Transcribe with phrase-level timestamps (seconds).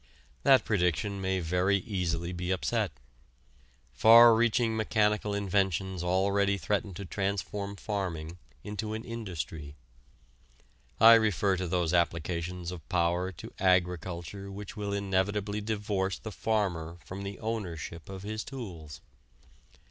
[0.41, 2.91] That prediction may very easily be upset.
[3.93, 9.75] Far reaching mechanical inventions already threaten to transform farming into an industry.
[10.99, 16.97] I refer to those applications of power to agriculture which will inevitably divorce the farmer
[17.05, 19.01] from the ownership of his tools.